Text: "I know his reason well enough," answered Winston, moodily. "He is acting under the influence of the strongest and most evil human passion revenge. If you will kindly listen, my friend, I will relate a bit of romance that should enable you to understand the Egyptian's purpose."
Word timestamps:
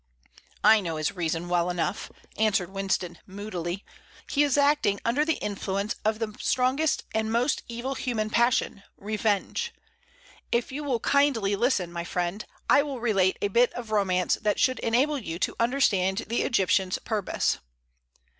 "I 0.63 0.79
know 0.81 0.95
his 0.95 1.11
reason 1.15 1.47
well 1.47 1.69
enough," 1.69 2.09
answered 2.35 2.71
Winston, 2.71 3.19
moodily. 3.27 3.85
"He 4.31 4.41
is 4.41 4.57
acting 4.57 4.99
under 5.05 5.23
the 5.23 5.35
influence 5.35 5.93
of 6.03 6.17
the 6.17 6.35
strongest 6.39 7.03
and 7.13 7.31
most 7.31 7.61
evil 7.67 7.93
human 7.93 8.31
passion 8.31 8.81
revenge. 8.97 9.73
If 10.51 10.71
you 10.71 10.83
will 10.83 11.01
kindly 11.01 11.55
listen, 11.55 11.93
my 11.93 12.03
friend, 12.03 12.43
I 12.67 12.81
will 12.81 12.99
relate 12.99 13.37
a 13.43 13.47
bit 13.49 13.71
of 13.73 13.91
romance 13.91 14.39
that 14.41 14.59
should 14.59 14.79
enable 14.79 15.19
you 15.19 15.37
to 15.37 15.55
understand 15.59 16.25
the 16.29 16.41
Egyptian's 16.41 16.97
purpose." 16.97 17.59